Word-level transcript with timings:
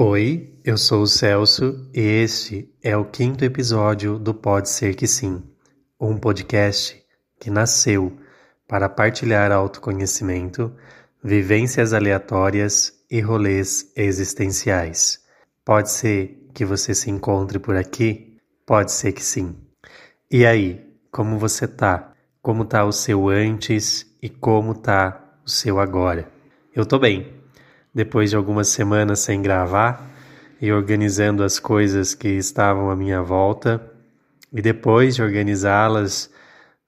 Oi, 0.00 0.56
eu 0.64 0.78
sou 0.78 1.02
o 1.02 1.06
Celso 1.08 1.90
e 1.92 2.00
este 2.00 2.72
é 2.80 2.96
o 2.96 3.04
quinto 3.04 3.44
episódio 3.44 4.16
do 4.16 4.32
Pode 4.32 4.68
Ser 4.68 4.94
Que 4.94 5.08
Sim, 5.08 5.42
um 6.00 6.16
podcast 6.16 7.04
que 7.40 7.50
nasceu 7.50 8.16
para 8.68 8.88
partilhar 8.88 9.50
autoconhecimento, 9.50 10.72
vivências 11.20 11.92
aleatórias 11.92 12.92
e 13.10 13.20
rolês 13.20 13.90
existenciais. 13.96 15.18
Pode 15.64 15.90
ser 15.90 16.46
que 16.54 16.64
você 16.64 16.94
se 16.94 17.10
encontre 17.10 17.58
por 17.58 17.74
aqui? 17.74 18.38
Pode 18.64 18.92
ser 18.92 19.10
que 19.10 19.24
sim. 19.24 19.56
E 20.30 20.46
aí, 20.46 20.80
como 21.10 21.40
você 21.40 21.66
tá? 21.66 22.12
Como 22.40 22.64
tá 22.64 22.84
o 22.84 22.92
seu 22.92 23.28
antes 23.28 24.06
e 24.22 24.28
como 24.28 24.76
tá 24.76 25.40
o 25.44 25.50
seu 25.50 25.80
agora? 25.80 26.30
Eu 26.72 26.86
tô 26.86 27.00
bem 27.00 27.37
depois 27.98 28.30
de 28.30 28.36
algumas 28.36 28.68
semanas 28.68 29.18
sem 29.18 29.42
gravar 29.42 30.08
e 30.60 30.70
organizando 30.70 31.42
as 31.42 31.58
coisas 31.58 32.14
que 32.14 32.28
estavam 32.28 32.92
à 32.92 32.94
minha 32.94 33.20
volta. 33.20 33.90
E 34.52 34.62
depois 34.62 35.16
de 35.16 35.22
organizá-las, 35.22 36.30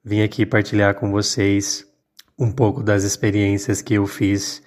vim 0.04 0.22
aqui 0.22 0.46
partilhar 0.46 0.94
com 0.94 1.10
vocês 1.10 1.84
um 2.38 2.52
pouco 2.52 2.80
das 2.80 3.02
experiências 3.02 3.82
que 3.82 3.94
eu 3.94 4.06
fiz 4.06 4.62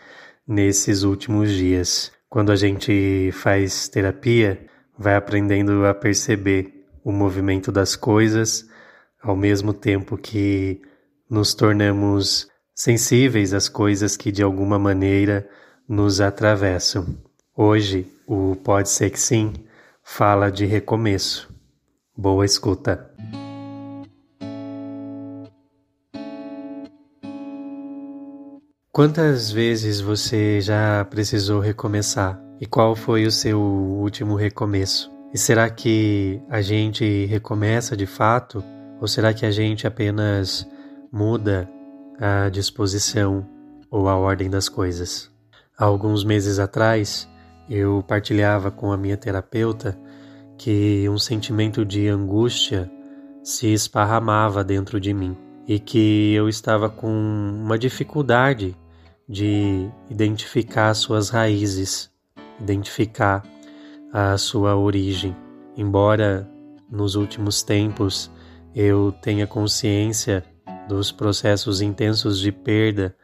nesses 0.46 1.04
últimos 1.04 1.50
dias. 1.50 2.12
Quando 2.30 2.52
a 2.52 2.58
gente 2.58 3.30
faz 3.32 3.88
terapia, 3.88 4.68
vai 5.00 5.16
aprendendo 5.16 5.86
a 5.86 5.94
perceber 5.94 6.86
o 7.06 7.14
movimento 7.14 7.72
das 7.72 7.96
coisas, 7.96 8.68
ao 9.22 9.38
mesmo 9.38 9.74
tempo 9.74 10.18
que 10.18 10.82
nos 11.30 11.54
tornamos 11.54 12.50
sensíveis 12.76 13.54
às 13.54 13.70
coisas 13.70 14.18
que 14.18 14.30
de 14.30 14.44
alguma 14.44 14.78
maneira 14.78 15.48
nos 15.88 16.22
atravessam. 16.22 17.06
Hoje, 17.56 18.08
o 18.28 18.56
Pode 18.56 18.90
Ser 18.90 19.10
Que 19.10 19.20
Sim 19.20 19.54
fala 20.04 20.52
de 20.52 20.66
recomeço. 20.66 21.54
Boa 22.16 22.46
escuta. 22.46 23.12
Quantas 28.92 29.52
vezes 29.52 30.00
você 30.00 30.62
já 30.62 31.04
precisou 31.06 31.60
recomeçar? 31.60 32.40
E 32.62 32.68
qual 32.68 32.96
foi 32.96 33.26
o 33.26 33.32
seu 33.32 33.60
último 33.60 34.36
recomeço? 34.36 35.12
E 35.34 35.38
será 35.38 35.68
que 35.68 36.40
a 36.48 36.62
gente 36.62 37.26
recomeça 37.26 37.98
de 37.98 38.06
fato? 38.06 38.64
Ou 39.02 39.08
será 39.08 39.34
que 39.34 39.48
a 39.48 39.52
gente 39.52 39.88
apenas 39.88 40.68
muda 41.12 41.68
a 42.20 42.50
disposição 42.50 43.50
ou 43.90 44.08
a 44.08 44.16
ordem 44.16 44.48
das 44.48 44.70
coisas? 44.70 45.33
Há 45.76 45.86
alguns 45.86 46.24
meses 46.24 46.60
atrás, 46.60 47.28
eu 47.68 48.04
partilhava 48.08 48.70
com 48.70 48.92
a 48.92 48.98
minha 48.98 49.18
terapeuta 49.18 50.00
que 50.56 51.10
um 51.10 51.18
sentimento 51.18 51.84
de 51.84 52.08
angústia 52.08 52.92
se 53.44 53.74
esparramava 53.74 54.64
dentro 54.64 55.00
de 55.00 55.14
mim 55.16 55.36
e 55.68 55.80
que 55.80 56.32
eu 56.34 56.48
estava 56.48 56.90
com 56.90 57.10
uma 57.10 57.78
dificuldade 57.78 58.78
de 59.28 59.90
identificar 60.12 60.94
suas 60.94 61.30
raízes, 61.30 62.12
identificar 62.62 63.44
a 64.12 64.38
sua 64.38 64.76
origem. 64.76 65.36
Embora 65.76 66.48
nos 66.88 67.16
últimos 67.16 67.64
tempos 67.64 68.32
eu 68.76 69.12
tenha 69.24 69.48
consciência 69.48 70.44
dos 70.88 71.12
processos 71.12 71.82
intensos 71.82 72.40
de 72.40 72.52
perda 72.52 73.16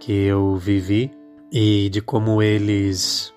que 0.00 0.12
eu 0.12 0.56
vivi, 0.56 1.12
e 1.54 1.88
de 1.88 2.00
como 2.00 2.42
eles 2.42 3.32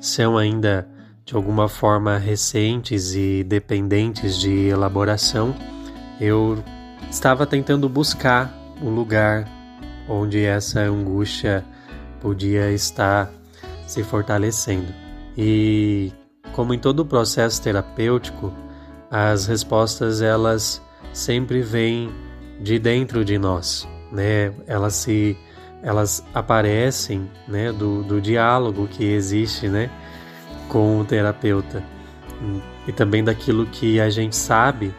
são 0.00 0.38
ainda 0.38 0.88
de 1.26 1.36
alguma 1.36 1.68
forma 1.68 2.16
recentes 2.16 3.14
e 3.14 3.44
dependentes 3.44 4.40
de 4.40 4.68
elaboração, 4.68 5.54
eu 6.18 6.58
estava 7.10 7.46
tentando 7.46 7.86
buscar 7.86 8.50
o 8.80 8.88
lugar 8.88 9.46
onde 10.08 10.42
essa 10.42 10.80
angústia 10.80 11.62
podia 12.18 12.72
estar 12.72 13.30
se 13.86 14.02
fortalecendo. 14.02 14.92
E 15.36 16.10
como 16.52 16.72
em 16.72 16.78
todo 16.78 17.00
o 17.00 17.06
processo 17.06 17.62
terapêutico, 17.62 18.50
as 19.10 19.46
respostas 19.46 20.22
elas 20.22 20.80
sempre 21.12 21.60
vêm 21.60 22.10
de 22.58 22.78
dentro 22.78 23.22
de 23.22 23.38
nós, 23.38 23.86
né? 24.10 24.50
Elas 24.66 24.94
se 24.94 25.36
elas 25.82 26.24
aparecem 26.34 27.30
né, 27.48 27.72
do, 27.72 28.02
do 28.02 28.20
diálogo 28.20 28.86
que 28.86 29.04
existe 29.04 29.68
né, 29.68 29.90
com 30.68 31.00
o 31.00 31.04
terapeuta 31.04 31.82
e 32.86 32.92
também 32.92 33.22
daquilo 33.22 33.66
que 33.66 34.00
a 34.00 34.08
gente 34.08 34.34
sabe 34.34 34.94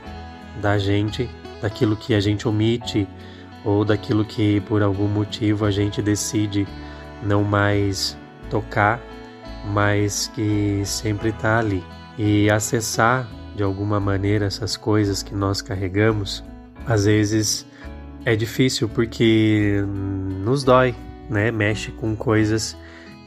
da 0.61 0.77
gente, 0.77 1.29
daquilo 1.61 1.95
que 1.95 2.13
a 2.13 2.19
gente 2.19 2.47
omite 2.47 3.07
ou 3.63 3.85
daquilo 3.85 4.25
que 4.25 4.59
por 4.61 4.81
algum 4.81 5.07
motivo 5.07 5.65
a 5.65 5.71
gente 5.71 6.01
decide 6.01 6.67
não 7.23 7.43
mais 7.43 8.17
tocar, 8.49 8.99
mas 9.65 10.27
que 10.33 10.81
sempre 10.85 11.29
está 11.29 11.59
ali. 11.59 11.83
E 12.17 12.49
acessar 12.49 13.27
de 13.55 13.63
alguma 13.63 13.99
maneira 13.99 14.45
essas 14.45 14.75
coisas 14.75 15.23
que 15.23 15.33
nós 15.33 15.61
carregamos, 15.61 16.43
às 16.85 17.05
vezes 17.05 17.65
é 18.25 18.35
difícil 18.35 18.87
porque 18.89 19.83
nos 20.43 20.63
dói, 20.63 20.95
né? 21.29 21.51
Mexe 21.51 21.91
com 21.91 22.15
coisas 22.15 22.77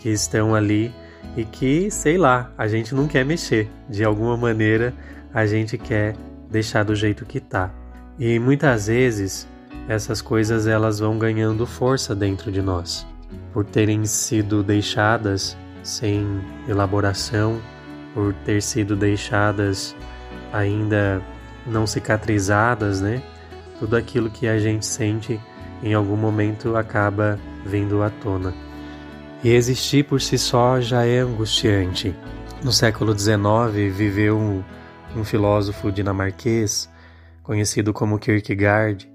que 0.01 0.11
estão 0.11 0.55
ali 0.55 0.93
e 1.37 1.45
que, 1.45 1.91
sei 1.91 2.17
lá, 2.17 2.53
a 2.57 2.69
gente 2.69 2.95
não 2.95 3.09
quer 3.09 3.25
mexer. 3.25 3.69
De 3.89 4.05
alguma 4.05 4.37
maneira, 4.37 4.95
a 5.33 5.47
gente 5.47 5.77
quer 5.77 6.15
deixar 6.51 6.85
do 6.85 6.95
jeito 6.95 7.25
que 7.25 7.41
tá. 7.41 7.73
E 8.19 8.39
muitas 8.39 8.87
vezes 8.87 9.49
essas 9.89 10.23
coisas 10.23 10.67
elas 10.67 10.99
vão 10.99 11.19
ganhando 11.19 11.67
força 11.67 12.15
dentro 12.15 12.51
de 12.53 12.63
nós, 12.63 13.07
por 13.53 13.65
terem 13.65 14.05
sido 14.05 14.63
deixadas 14.63 15.57
sem 15.83 16.25
elaboração, 16.69 17.61
por 18.15 18.33
ter 18.33 18.63
sido 18.63 18.95
deixadas 18.95 19.95
ainda 20.53 21.21
não 21.67 21.87
cicatrizadas, 21.87 23.01
né? 23.01 23.21
Tudo 23.79 23.97
aquilo 23.97 24.31
que 24.31 24.47
a 24.47 24.59
gente 24.59 24.85
sente 24.85 25.41
em 25.83 25.95
algum 25.95 26.17
momento 26.17 26.77
acaba 26.77 27.39
vindo 27.67 28.03
à 28.03 28.11
tona. 28.11 28.55
E 29.43 29.51
existir 29.51 30.05
por 30.05 30.21
si 30.21 30.39
só 30.39 30.81
já 30.81 31.05
é 31.05 31.19
angustiante. 31.19 32.15
No 32.63 32.73
século 32.73 33.17
XIX 33.19 33.95
viveu 33.95 34.39
um, 34.39 34.65
um 35.15 35.25
filósofo 35.25 35.93
dinamarquês 35.93 36.89
conhecido 37.43 37.93
como 37.93 38.19
Kierkegaard, 38.19 39.07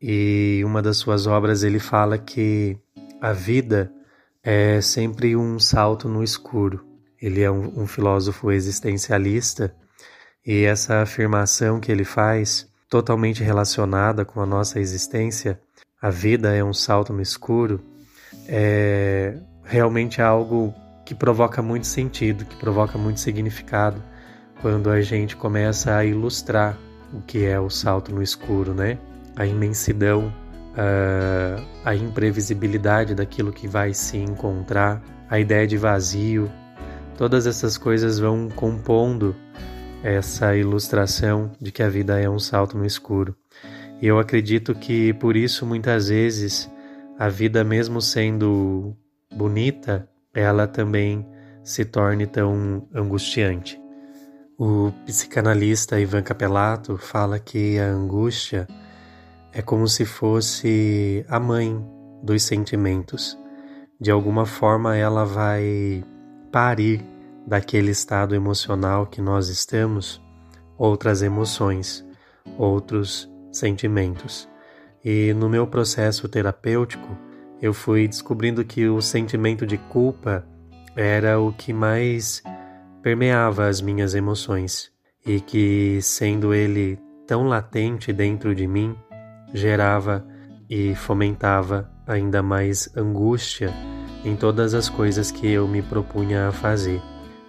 e 0.00 0.62
uma 0.64 0.82
das 0.82 0.96
suas 0.96 1.26
obras 1.26 1.62
ele 1.62 1.78
fala 1.78 2.18
que 2.18 2.76
a 3.20 3.32
vida 3.32 3.92
é 4.42 4.80
sempre 4.80 5.36
um 5.36 5.58
salto 5.58 6.08
no 6.08 6.24
escuro. 6.24 6.84
Ele 7.20 7.42
é 7.42 7.50
um, 7.50 7.82
um 7.82 7.86
filósofo 7.86 8.50
existencialista 8.50 9.74
e 10.44 10.64
essa 10.64 11.00
afirmação 11.00 11.80
que 11.80 11.90
ele 11.90 12.04
faz 12.04 12.68
totalmente 12.94 13.42
relacionada 13.42 14.24
com 14.24 14.40
a 14.40 14.46
nossa 14.46 14.78
existência, 14.78 15.60
a 16.00 16.10
vida 16.10 16.54
é 16.54 16.62
um 16.62 16.72
salto 16.72 17.12
no 17.12 17.20
escuro, 17.20 17.80
é 18.46 19.36
realmente 19.64 20.22
algo 20.22 20.72
que 21.04 21.12
provoca 21.12 21.60
muito 21.60 21.88
sentido, 21.88 22.44
que 22.44 22.54
provoca 22.54 22.96
muito 22.96 23.18
significado 23.18 24.00
quando 24.62 24.90
a 24.90 25.00
gente 25.00 25.34
começa 25.34 25.96
a 25.96 26.04
ilustrar 26.04 26.78
o 27.12 27.20
que 27.20 27.44
é 27.44 27.58
o 27.58 27.68
salto 27.68 28.14
no 28.14 28.22
escuro, 28.22 28.72
né? 28.72 28.96
A 29.34 29.44
imensidão, 29.44 30.32
a, 30.76 31.90
a 31.90 31.96
imprevisibilidade 31.96 33.12
daquilo 33.12 33.52
que 33.52 33.66
vai 33.66 33.92
se 33.92 34.18
encontrar, 34.18 35.02
a 35.28 35.40
ideia 35.40 35.66
de 35.66 35.76
vazio, 35.76 36.48
todas 37.18 37.44
essas 37.44 37.76
coisas 37.76 38.20
vão 38.20 38.48
compondo 38.48 39.34
essa 40.04 40.54
ilustração 40.54 41.50
de 41.58 41.72
que 41.72 41.82
a 41.82 41.88
vida 41.88 42.20
é 42.20 42.28
um 42.28 42.38
salto 42.38 42.76
no 42.76 42.84
escuro. 42.84 43.34
E 44.02 44.06
eu 44.06 44.18
acredito 44.18 44.74
que 44.74 45.14
por 45.14 45.34
isso 45.34 45.64
muitas 45.64 46.08
vezes 46.08 46.70
a 47.18 47.30
vida, 47.30 47.64
mesmo 47.64 48.02
sendo 48.02 48.94
bonita, 49.34 50.06
ela 50.34 50.66
também 50.66 51.26
se 51.62 51.86
torne 51.86 52.26
tão 52.26 52.86
angustiante. 52.94 53.80
O 54.58 54.92
psicanalista 55.06 55.98
Ivan 55.98 56.22
Capelato 56.22 56.98
fala 56.98 57.38
que 57.38 57.78
a 57.78 57.86
angústia 57.86 58.68
é 59.54 59.62
como 59.62 59.88
se 59.88 60.04
fosse 60.04 61.24
a 61.28 61.40
mãe 61.40 61.82
dos 62.22 62.42
sentimentos. 62.42 63.38
De 63.98 64.10
alguma 64.10 64.44
forma, 64.44 64.96
ela 64.96 65.24
vai 65.24 66.04
parir 66.52 67.13
daquele 67.46 67.90
estado 67.90 68.34
emocional 68.34 69.06
que 69.06 69.20
nós 69.20 69.48
estamos, 69.48 70.20
outras 70.78 71.22
emoções, 71.22 72.04
outros 72.58 73.30
sentimentos. 73.52 74.48
E 75.04 75.32
no 75.34 75.48
meu 75.48 75.66
processo 75.66 76.28
terapêutico, 76.28 77.16
eu 77.60 77.72
fui 77.72 78.08
descobrindo 78.08 78.64
que 78.64 78.88
o 78.88 79.00
sentimento 79.00 79.66
de 79.66 79.78
culpa 79.78 80.46
era 80.96 81.38
o 81.38 81.52
que 81.52 81.72
mais 81.72 82.42
permeava 83.02 83.66
as 83.66 83.80
minhas 83.80 84.14
emoções 84.14 84.90
e 85.26 85.40
que, 85.40 86.00
sendo 86.02 86.54
ele 86.54 86.98
tão 87.26 87.46
latente 87.46 88.12
dentro 88.12 88.54
de 88.54 88.66
mim, 88.66 88.94
gerava 89.52 90.26
e 90.68 90.94
fomentava 90.94 91.90
ainda 92.06 92.42
mais 92.42 92.88
angústia 92.96 93.72
em 94.24 94.36
todas 94.36 94.74
as 94.74 94.88
coisas 94.88 95.30
que 95.30 95.46
eu 95.46 95.68
me 95.68 95.82
propunha 95.82 96.48
a 96.48 96.52
fazer, 96.52 97.00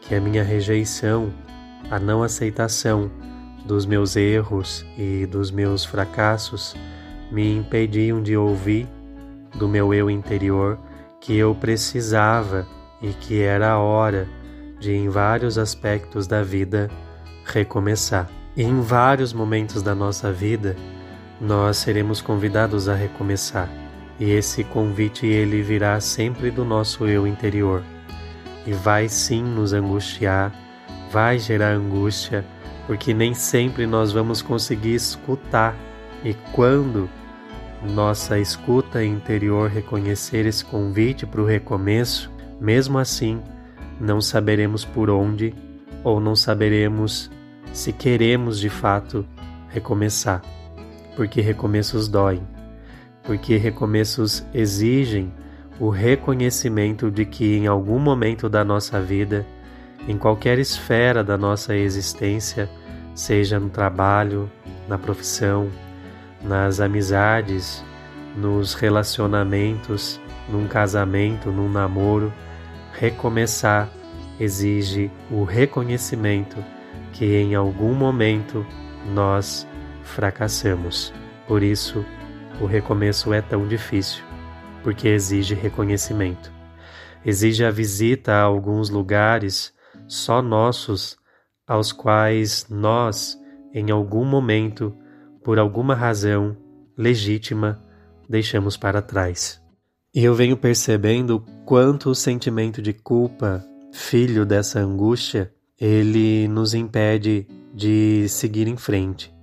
que 0.07 0.15
a 0.15 0.21
minha 0.21 0.43
rejeição, 0.43 1.33
a 1.89 1.99
não 1.99 2.23
aceitação 2.23 3.11
dos 3.65 3.85
meus 3.85 4.15
erros 4.15 4.85
e 4.97 5.25
dos 5.25 5.51
meus 5.51 5.83
fracassos 5.83 6.75
me 7.31 7.55
impediam 7.55 8.21
de 8.21 8.37
ouvir 8.37 8.87
do 9.55 9.67
meu 9.67 9.93
eu 9.93 10.09
interior 10.09 10.77
que 11.19 11.35
eu 11.35 11.55
precisava 11.55 12.67
e 13.01 13.09
que 13.13 13.41
era 13.41 13.71
a 13.71 13.79
hora 13.79 14.27
de, 14.79 14.93
em 14.93 15.09
vários 15.09 15.57
aspectos 15.57 16.27
da 16.27 16.43
vida, 16.43 16.89
recomeçar. 17.43 18.29
E 18.55 18.63
em 18.63 18.79
vários 18.81 19.33
momentos 19.33 19.81
da 19.81 19.95
nossa 19.95 20.31
vida, 20.31 20.75
nós 21.41 21.77
seremos 21.77 22.21
convidados 22.21 22.87
a 22.87 22.93
recomeçar. 22.93 23.69
E 24.19 24.31
esse 24.31 24.63
convite 24.63 25.25
ele 25.25 25.61
virá 25.61 25.99
sempre 25.99 26.51
do 26.51 26.63
nosso 26.63 27.05
eu 27.07 27.25
interior. 27.25 27.83
E 28.65 28.73
vai 28.73 29.07
sim 29.07 29.43
nos 29.43 29.73
angustiar, 29.73 30.51
vai 31.11 31.37
gerar 31.37 31.73
angústia, 31.73 32.45
porque 32.87 33.13
nem 33.13 33.33
sempre 33.33 33.85
nós 33.85 34.11
vamos 34.11 34.41
conseguir 34.41 34.95
escutar. 34.95 35.75
E 36.23 36.33
quando 36.51 37.09
nossa 37.83 38.39
escuta 38.39 39.03
interior 39.03 39.69
reconhecer 39.69 40.45
esse 40.45 40.65
convite 40.65 41.25
para 41.25 41.41
o 41.41 41.45
recomeço, 41.45 42.31
mesmo 42.59 42.97
assim, 42.97 43.41
não 43.99 44.19
saberemos 44.19 44.83
por 44.83 45.09
onde 45.09 45.53
ou 46.03 46.19
não 46.19 46.35
saberemos 46.35 47.31
se 47.73 47.91
queremos 47.91 48.59
de 48.59 48.69
fato 48.69 49.25
recomeçar, 49.69 50.41
porque 51.15 51.41
recomeços 51.41 52.07
doem, 52.07 52.41
porque 53.23 53.57
recomeços 53.57 54.45
exigem 54.53 55.33
o 55.79 55.89
reconhecimento 55.89 57.11
de 57.11 57.25
que 57.25 57.57
em 57.57 57.67
algum 57.67 57.99
momento 57.99 58.47
da 58.47 58.63
nossa 58.63 59.01
vida, 59.01 59.45
em 60.07 60.17
qualquer 60.17 60.59
esfera 60.59 61.23
da 61.23 61.37
nossa 61.37 61.75
existência, 61.75 62.69
seja 63.13 63.59
no 63.59 63.69
trabalho, 63.69 64.49
na 64.87 64.97
profissão, 64.97 65.69
nas 66.41 66.79
amizades, 66.79 67.83
nos 68.35 68.73
relacionamentos, 68.73 70.19
num 70.49 70.67
casamento, 70.67 71.49
num 71.51 71.69
namoro, 71.69 72.31
recomeçar 72.93 73.89
exige 74.39 75.09
o 75.31 75.43
reconhecimento 75.43 76.57
que 77.13 77.25
em 77.25 77.55
algum 77.55 77.93
momento 77.93 78.65
nós 79.13 79.67
fracassamos. 80.03 81.13
Por 81.47 81.63
isso, 81.63 82.05
o 82.59 82.65
recomeço 82.65 83.33
é 83.33 83.41
tão 83.41 83.67
difícil, 83.67 84.23
porque 84.85 85.07
exige 85.07 85.55
reconhecimento. 85.55 86.53
Exige 87.25 87.65
a 87.65 87.71
visita 87.71 88.33
a 88.33 88.41
alguns 88.43 88.91
lugares 88.91 89.73
só 90.07 90.43
nossos, 90.43 91.17
aos 91.65 91.91
quais 91.91 92.67
nós, 92.69 93.35
em 93.73 93.89
algum 93.89 94.23
momento, 94.23 94.95
por 95.43 95.57
alguma 95.57 95.95
razão 95.95 96.55
legítima, 96.95 97.83
deixamos 98.29 98.77
para 98.77 99.01
trás. 99.01 99.59
E 100.13 100.23
eu 100.23 100.35
venho 100.35 100.55
percebendo 100.55 101.43
quanto 101.65 102.11
o 102.11 102.15
sentimento 102.15 102.79
de 102.79 102.93
culpa, 102.93 103.65
filho 103.91 104.45
dessa 104.45 104.79
angústia, 104.79 105.51
ele 105.81 106.47
nos 106.47 106.75
impede 106.75 107.47
de 107.73 108.29
seguir 108.29 108.67
em 108.67 108.77
frente, 108.77 109.33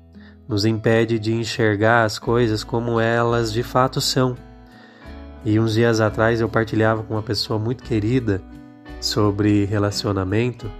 nos 0.47 0.65
impede 0.65 1.19
de 1.19 1.35
enxergar 1.35 2.05
as 2.05 2.17
coisas 2.17 2.63
como 2.63 3.01
elas 3.01 3.53
de 3.53 3.65
fato 3.65 4.01
são. 4.01 4.37
E 5.45 5.59
uns 5.59 5.75
dias 5.75 6.01
atrás 6.01 6.41
eu 6.41 6.49
partilhava 6.49 7.03
com 7.03 7.15
uma 7.15 7.23
pessoa 7.23 7.59
muito 7.59 7.83
querida 7.83 8.41
sobre 9.01 9.65
relacionamento, 9.65 10.71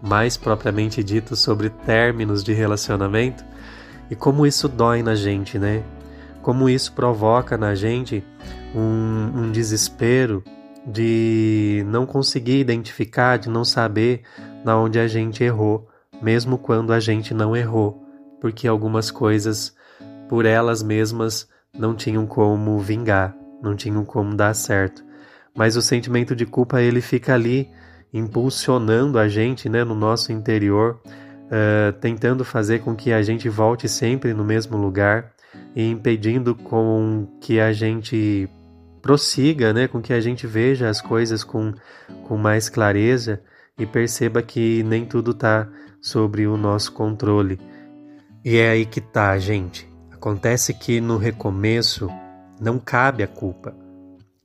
mais 0.00 0.36
propriamente 0.36 1.02
dito 1.02 1.34
sobre 1.34 1.68
términos 1.68 2.44
de 2.44 2.52
relacionamento, 2.52 3.44
e 4.10 4.14
como 4.14 4.46
isso 4.46 4.68
dói 4.68 5.02
na 5.02 5.14
gente, 5.14 5.58
né? 5.58 5.82
Como 6.42 6.68
isso 6.68 6.92
provoca 6.92 7.56
na 7.56 7.74
gente 7.74 8.24
um, 8.74 9.42
um 9.42 9.50
desespero 9.50 10.44
de 10.86 11.84
não 11.86 12.06
conseguir 12.06 12.58
identificar, 12.58 13.38
de 13.38 13.48
não 13.48 13.64
saber 13.64 14.22
na 14.64 14.76
onde 14.76 14.98
a 14.98 15.08
gente 15.08 15.42
errou, 15.42 15.88
mesmo 16.20 16.58
quando 16.58 16.92
a 16.92 17.00
gente 17.00 17.34
não 17.34 17.56
errou, 17.56 18.04
porque 18.40 18.66
algumas 18.66 19.10
coisas 19.10 19.74
por 20.28 20.44
elas 20.44 20.82
mesmas 20.82 21.48
não 21.76 21.94
tinham 21.94 22.26
como 22.26 22.78
vingar, 22.78 23.36
não 23.62 23.76
tinham 23.76 24.04
como 24.04 24.34
dar 24.34 24.54
certo. 24.54 25.04
Mas 25.54 25.76
o 25.76 25.82
sentimento 25.82 26.34
de 26.34 26.46
culpa 26.46 26.80
ele 26.80 27.00
fica 27.00 27.34
ali 27.34 27.70
impulsionando 28.12 29.18
a 29.18 29.28
gente, 29.28 29.68
né, 29.68 29.84
no 29.84 29.94
nosso 29.94 30.32
interior, 30.32 31.00
uh, 31.06 31.92
tentando 32.00 32.44
fazer 32.44 32.80
com 32.80 32.94
que 32.94 33.12
a 33.12 33.22
gente 33.22 33.48
volte 33.48 33.88
sempre 33.88 34.34
no 34.34 34.44
mesmo 34.44 34.76
lugar 34.76 35.32
e 35.74 35.88
impedindo 35.88 36.54
com 36.54 37.26
que 37.40 37.58
a 37.60 37.72
gente 37.72 38.48
prossiga, 39.00 39.72
né, 39.72 39.88
com 39.88 40.00
que 40.00 40.12
a 40.12 40.20
gente 40.20 40.46
veja 40.46 40.88
as 40.88 41.00
coisas 41.00 41.42
com, 41.42 41.72
com 42.24 42.36
mais 42.36 42.68
clareza 42.68 43.42
e 43.78 43.86
perceba 43.86 44.42
que 44.42 44.82
nem 44.84 45.04
tudo 45.04 45.32
está 45.32 45.68
sobre 46.00 46.46
o 46.46 46.56
nosso 46.56 46.92
controle. 46.92 47.58
E 48.44 48.56
é 48.56 48.70
aí 48.70 48.86
que 48.86 49.00
tá, 49.00 49.38
gente. 49.38 49.88
Acontece 50.10 50.74
que 50.74 51.00
no 51.00 51.16
recomeço 51.16 52.08
não 52.60 52.78
cabe 52.78 53.22
a 53.22 53.26
culpa. 53.26 53.74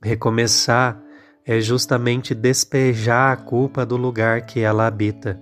Recomeçar 0.02 1.00
é 1.44 1.60
justamente 1.60 2.34
despejar 2.34 3.32
a 3.32 3.36
culpa 3.36 3.84
do 3.84 3.96
lugar 3.96 4.42
que 4.42 4.60
ela 4.60 4.86
habita. 4.86 5.40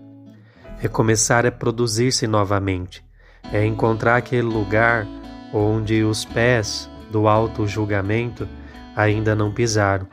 Recomeçar 0.79 1.45
é 1.45 1.51
produzir-se 1.51 2.27
novamente, 2.27 3.05
é 3.53 3.65
encontrar 3.65 4.17
aquele 4.17 4.43
lugar 4.43 5.07
onde 5.53 6.03
os 6.03 6.25
pés 6.25 6.89
do 7.11 7.27
auto-julgamento 7.27 8.49
ainda 8.95 9.35
não 9.35 9.53
pisaram 9.53 10.07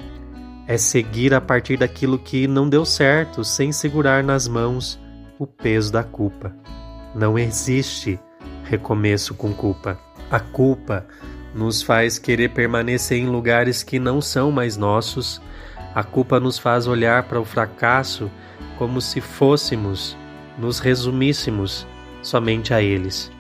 é 0.68 0.78
seguir 0.78 1.34
a 1.34 1.42
partir 1.42 1.78
daquilo 1.78 2.18
que 2.18 2.48
não 2.48 2.70
deu 2.70 2.86
certo, 2.86 3.44
sem 3.44 3.72
segurar 3.72 4.24
nas 4.24 4.48
mãos 4.48 5.00
o 5.38 5.46
peso 5.46 5.92
da 5.92 6.04
culpa. 6.04 6.56
Não 7.14 7.38
existe 7.38 8.20
recomeço 8.64 9.34
com 9.34 9.54
culpa. 9.54 10.00
A 10.32 10.40
culpa 10.40 11.06
nos 11.54 11.82
faz 11.82 12.18
querer 12.18 12.50
permanecer 12.50 13.18
em 13.18 13.28
lugares 13.28 13.84
que 13.84 14.00
não 14.00 14.20
são 14.22 14.52
mais 14.52 14.78
nossos. 14.78 15.42
A 15.94 16.04
culpa 16.04 16.40
nos 16.40 16.58
faz 16.58 16.88
olhar 16.88 17.24
para 17.24 17.40
o 17.40 17.46
fracasso 17.46 18.30
como 18.78 19.00
se 19.00 19.22
fôssemos, 19.22 20.18
nos 20.58 20.80
resumíssemos 20.80 21.86
somente 22.22 22.74
a 22.74 22.82
eles. 22.82 23.32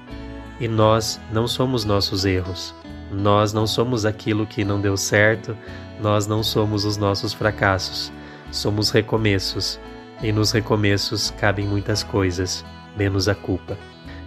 E 0.60 0.67
nós 0.67 1.20
não 1.32 1.48
somos 1.48 1.84
nossos 1.84 2.25
erros. 2.25 2.74
Nós 3.12 3.53
não 3.53 3.67
somos 3.67 4.05
aquilo 4.05 4.46
que 4.48 4.63
não 4.63 4.82
deu 4.82 4.98
certo, 4.98 5.55
nós 6.01 6.25
não 6.25 6.41
somos 6.41 6.84
os 6.84 6.98
nossos 6.98 7.32
fracassos, 7.32 8.12
somos 8.51 8.89
recomeços, 8.89 9.79
e 10.22 10.32
nos 10.32 10.51
recomeços 10.51 11.29
cabem 11.32 11.67
muitas 11.67 12.01
coisas, 12.01 12.65
menos 12.98 13.27
a 13.27 13.36
culpa. 13.36 13.77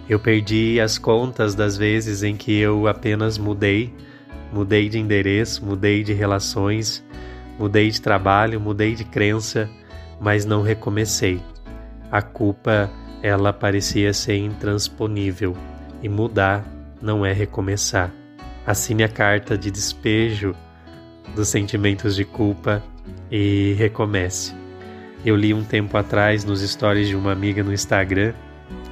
Eu 0.09 0.19
perdi 0.19 0.79
as 0.79 0.97
contas 0.97 1.53
das 1.53 1.75
vezes 1.75 2.23
em 2.23 2.35
que 2.35 2.57
eu 2.57 2.87
apenas 2.87 3.37
mudei, 3.37 3.93
mudei 4.53 4.87
de 4.87 4.97
endereço, 4.97 5.65
mudei 5.65 6.01
de 6.01 6.13
relações, 6.13 7.03
mudei 7.59 7.89
de 7.89 8.01
trabalho, 8.01 8.61
mudei 8.61 8.95
de 8.95 9.03
crença, 9.03 9.69
mas 10.21 10.45
não 10.45 10.61
recomecei. 10.61 11.41
A 12.09 12.21
culpa, 12.21 12.89
ela 13.21 13.51
parecia 13.51 14.13
ser 14.13 14.37
intransponível, 14.37 15.55
e 16.01 16.07
mudar 16.07 16.65
não 17.01 17.25
é 17.25 17.33
recomeçar. 17.33 18.13
Assine 18.65 19.03
a 19.03 19.09
carta 19.09 19.57
de 19.57 19.69
despejo 19.69 20.55
dos 21.35 21.49
sentimentos 21.49 22.15
de 22.15 22.23
culpa 22.23 22.81
e 23.29 23.75
recomece. 23.77 24.55
Eu 25.25 25.35
li 25.35 25.53
um 25.53 25.63
tempo 25.63 25.97
atrás 25.97 26.45
nos 26.45 26.61
stories 26.61 27.09
de 27.09 27.15
uma 27.15 27.33
amiga 27.33 27.61
no 27.61 27.73
Instagram 27.73 28.33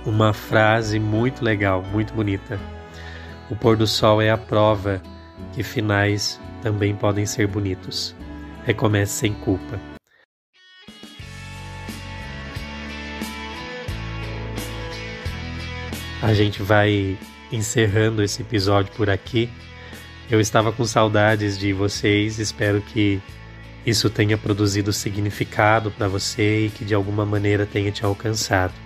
uma 0.05 0.33
frase 0.33 0.99
muito 0.99 1.43
legal, 1.43 1.83
muito 1.83 2.13
bonita. 2.13 2.59
O 3.49 3.55
pôr 3.55 3.75
do 3.75 3.87
sol 3.87 4.21
é 4.21 4.29
a 4.29 4.37
prova 4.37 5.01
que 5.53 5.63
finais 5.63 6.39
também 6.61 6.95
podem 6.95 7.25
ser 7.25 7.47
bonitos. 7.47 8.15
Recomece 8.63 9.13
sem 9.13 9.33
culpa. 9.33 9.79
A 16.21 16.33
gente 16.33 16.61
vai 16.63 17.17
encerrando 17.51 18.23
esse 18.23 18.41
episódio 18.41 18.91
por 18.93 19.09
aqui. 19.09 19.49
Eu 20.29 20.39
estava 20.39 20.71
com 20.71 20.83
saudades 20.83 21.57
de 21.57 21.71
vocês, 21.71 22.39
espero 22.39 22.81
que 22.81 23.21
isso 23.85 24.09
tenha 24.09 24.35
produzido 24.35 24.91
significado 24.91 25.91
para 25.91 26.07
você 26.07 26.65
e 26.65 26.69
que 26.71 26.83
de 26.83 26.95
alguma 26.95 27.23
maneira 27.23 27.67
tenha 27.67 27.91
te 27.91 28.03
alcançado. 28.03 28.84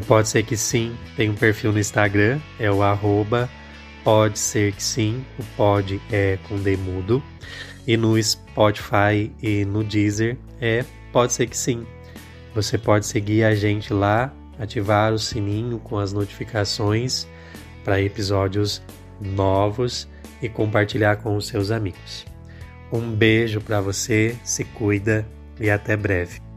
Pode 0.00 0.28
Ser 0.28 0.42
Que 0.44 0.56
Sim 0.56 0.96
tem 1.16 1.28
um 1.28 1.34
perfil 1.34 1.72
no 1.72 1.78
Instagram, 1.78 2.40
é 2.58 2.70
o 2.70 2.82
arroba 2.82 3.48
Pode 4.04 4.38
Ser 4.38 4.72
Que 4.72 4.82
Sim, 4.82 5.24
o 5.38 5.44
pode 5.56 6.00
é 6.10 6.38
com 6.48 6.56
demudo, 6.56 7.22
e 7.86 7.96
no 7.96 8.20
Spotify 8.22 9.32
e 9.42 9.64
no 9.64 9.84
Deezer 9.84 10.36
é 10.60 10.84
Pode 11.12 11.32
Ser 11.32 11.46
Que 11.46 11.56
Sim. 11.56 11.86
Você 12.54 12.78
pode 12.78 13.06
seguir 13.06 13.44
a 13.44 13.54
gente 13.54 13.92
lá, 13.92 14.32
ativar 14.58 15.12
o 15.12 15.18
sininho 15.18 15.78
com 15.78 15.98
as 15.98 16.12
notificações 16.12 17.26
para 17.84 18.00
episódios 18.00 18.82
novos 19.20 20.08
e 20.42 20.48
compartilhar 20.48 21.16
com 21.16 21.36
os 21.36 21.46
seus 21.46 21.70
amigos. 21.70 22.24
Um 22.92 23.12
beijo 23.12 23.60
para 23.60 23.80
você, 23.80 24.36
se 24.42 24.64
cuida 24.64 25.26
e 25.60 25.70
até 25.70 25.96
breve. 25.96 26.49